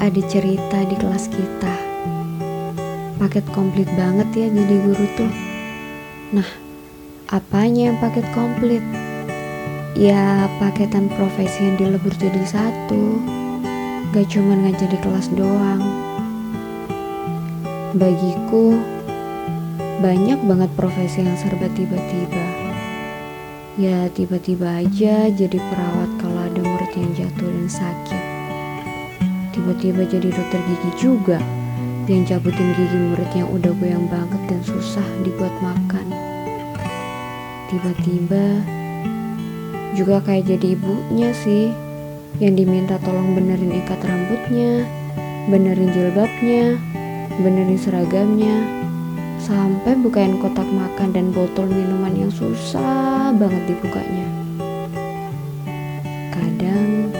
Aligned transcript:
ada 0.00 0.20
cerita 0.32 0.80
di 0.88 0.96
kelas 0.96 1.28
kita. 1.28 1.76
Paket 3.20 3.44
komplit 3.52 3.84
banget 4.00 4.32
ya 4.32 4.46
jadi 4.48 4.76
guru 4.80 5.06
tuh. 5.12 5.32
Nah, 6.32 6.48
apanya 7.28 7.92
yang 7.92 8.00
paket 8.00 8.24
komplit? 8.32 8.80
Ya, 9.92 10.48
paketan 10.56 11.12
profesi 11.12 11.68
yang 11.68 11.76
dilebur 11.76 12.16
jadi 12.16 12.40
satu. 12.48 13.20
Gak 14.16 14.32
cuma 14.32 14.56
ngajar 14.56 14.88
di 14.88 14.98
kelas 15.04 15.28
doang. 15.36 15.84
Bagiku, 17.92 18.80
banyak 20.00 20.40
banget 20.48 20.70
profesi 20.80 21.20
yang 21.20 21.36
serba 21.36 21.68
tiba-tiba. 21.76 22.46
Ya, 23.76 24.08
tiba-tiba 24.16 24.80
aja 24.80 25.28
jadi 25.28 25.58
perawat 25.60 26.10
kalau 26.16 26.40
ada 26.40 26.60
murid 26.64 26.92
yang 26.96 27.12
jatuh 27.12 27.52
dan 27.52 27.68
sakit. 27.68 28.29
Tiba-tiba 29.60 30.08
jadi 30.08 30.28
dokter 30.32 30.56
gigi 30.64 30.90
juga 30.96 31.36
yang 32.08 32.24
cabutin 32.24 32.72
gigi 32.72 32.96
murid 32.96 33.30
yang 33.36 33.48
udah 33.52 33.76
goyang 33.76 34.08
banget 34.08 34.40
dan 34.48 34.60
susah 34.64 35.04
dibuat 35.20 35.52
makan. 35.60 36.08
Tiba-tiba 37.68 38.64
juga 39.92 40.24
kayak 40.24 40.48
jadi 40.48 40.80
ibunya 40.80 41.36
sih 41.36 41.68
yang 42.40 42.56
diminta 42.56 42.96
tolong 43.04 43.36
benerin 43.36 43.84
ikat 43.84 44.00
rambutnya, 44.00 44.88
benerin 45.52 45.92
jilbabnya, 45.92 46.80
benerin 47.44 47.76
seragamnya, 47.76 48.64
sampai 49.44 49.92
bukain 50.00 50.40
kotak 50.40 50.66
makan 50.72 51.12
dan 51.12 51.28
botol 51.36 51.68
minuman 51.68 52.16
yang 52.16 52.32
susah 52.32 53.28
banget 53.36 53.76
dibukanya. 53.76 54.24
Kadang 56.32 57.12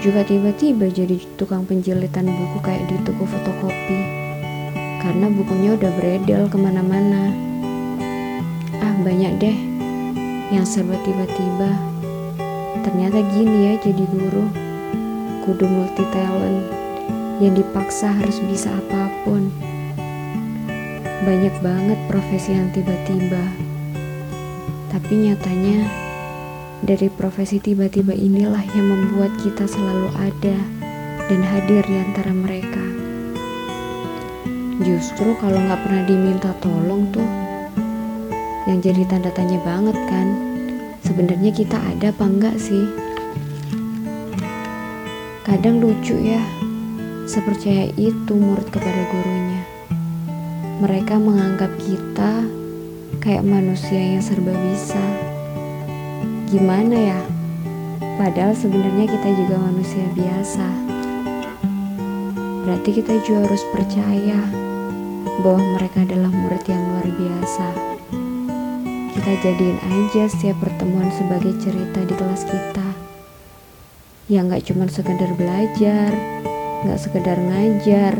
juga 0.00 0.24
tiba-tiba 0.24 0.88
jadi 0.88 1.20
tukang 1.36 1.68
penjilitan 1.68 2.24
buku 2.24 2.58
kayak 2.64 2.88
di 2.88 2.96
toko 3.04 3.28
fotokopi 3.28 4.00
karena 5.04 5.28
bukunya 5.28 5.76
udah 5.76 5.92
beredel 6.00 6.48
ke 6.48 6.56
mana-mana. 6.56 7.28
Ah 8.80 8.96
banyak 9.04 9.36
deh 9.36 9.58
yang 10.48 10.64
serba 10.64 10.96
tiba-tiba. 11.04 11.76
Ternyata 12.80 13.20
gini 13.36 13.58
ya 13.68 13.74
jadi 13.76 14.04
guru, 14.08 14.48
kudu 15.44 15.68
multi 15.68 16.04
talent 16.16 16.64
yang 17.44 17.52
dipaksa 17.52 18.08
harus 18.08 18.40
bisa 18.40 18.72
apa 18.72 19.12
pun. 19.28 19.52
Banyak 21.28 21.60
banget 21.60 22.00
profesi 22.08 22.56
yang 22.56 22.72
tiba-tiba. 22.72 23.44
Tapi 24.88 25.28
nyatanya 25.28 26.08
dari 26.80 27.12
profesi 27.12 27.60
tiba-tiba 27.60 28.16
inilah 28.16 28.64
yang 28.72 28.88
membuat 28.88 29.28
kita 29.44 29.68
selalu 29.68 30.08
ada 30.16 30.56
dan 31.28 31.40
hadir 31.44 31.84
di 31.84 31.96
antara 32.00 32.32
mereka. 32.32 32.80
Justru 34.80 35.36
kalau 35.36 35.60
nggak 35.60 35.80
pernah 35.84 36.04
diminta 36.08 36.56
tolong 36.64 37.04
tuh, 37.12 37.30
yang 38.64 38.80
jadi 38.80 39.04
tanda 39.12 39.28
tanya 39.28 39.60
banget 39.60 39.96
kan, 40.08 40.28
sebenarnya 41.04 41.52
kita 41.52 41.76
ada 41.76 42.08
apa 42.08 42.24
enggak 42.24 42.56
sih? 42.56 42.88
Kadang 45.44 45.84
lucu 45.84 46.16
ya, 46.16 46.40
sepercaya 47.28 47.92
itu 48.00 48.32
murid 48.32 48.72
kepada 48.72 49.04
gurunya. 49.12 49.62
Mereka 50.80 51.20
menganggap 51.20 51.76
kita 51.76 52.48
kayak 53.20 53.44
manusia 53.44 54.00
yang 54.16 54.24
serba 54.24 54.56
bisa. 54.56 55.29
Gimana 56.50 56.98
ya? 56.98 57.20
Padahal 58.18 58.58
sebenarnya 58.58 59.06
kita 59.06 59.30
juga 59.38 59.54
manusia 59.54 60.02
biasa. 60.18 60.66
Berarti 62.66 62.90
kita 62.90 63.22
juga 63.22 63.46
harus 63.46 63.62
percaya 63.70 64.42
bahwa 65.46 65.62
mereka 65.78 66.02
adalah 66.02 66.26
murid 66.26 66.66
yang 66.66 66.82
luar 66.90 67.06
biasa. 67.06 67.66
Kita 69.14 69.32
jadiin 69.46 69.78
aja 69.78 70.26
setiap 70.26 70.58
pertemuan 70.58 71.14
sebagai 71.14 71.54
cerita 71.62 72.02
di 72.02 72.14
kelas 72.18 72.42
kita. 72.42 72.88
Yang 74.26 74.44
gak 74.50 74.64
cuma 74.74 74.84
sekedar 74.90 75.30
belajar, 75.38 76.10
gak 76.82 76.98
sekedar 76.98 77.38
ngajar, 77.38 78.18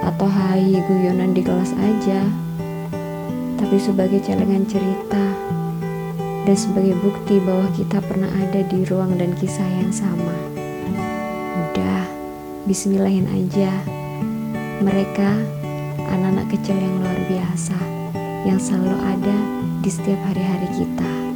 atau 0.00 0.24
hai 0.24 0.72
guyonan 0.88 1.36
di 1.36 1.44
kelas 1.44 1.76
aja. 1.76 2.24
Tapi 3.60 3.76
sebagai 3.76 4.24
celengan 4.24 4.64
cerita 4.64 5.51
dan 6.42 6.56
sebagai 6.58 6.98
bukti 6.98 7.38
bahwa 7.42 7.70
kita 7.78 8.02
pernah 8.02 8.30
ada 8.42 8.66
di 8.66 8.82
ruang 8.86 9.14
dan 9.14 9.30
kisah 9.38 9.66
yang 9.78 9.94
sama. 9.94 10.36
Udah, 11.70 12.04
bismillahin 12.66 13.30
aja. 13.30 13.70
Mereka 14.82 15.30
anak-anak 16.02 16.50
kecil 16.50 16.74
yang 16.74 16.98
luar 16.98 17.18
biasa 17.30 17.78
yang 18.42 18.58
selalu 18.58 18.98
ada 19.06 19.36
di 19.86 19.90
setiap 19.90 20.18
hari-hari 20.26 20.68
kita. 20.74 21.31